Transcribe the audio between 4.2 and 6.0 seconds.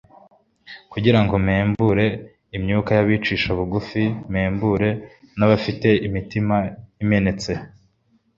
mpembure n’abafite